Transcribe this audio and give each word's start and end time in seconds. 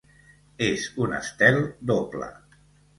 És 0.69 0.87
un 1.07 1.15
estel 1.19 1.61
doble. 1.95 2.35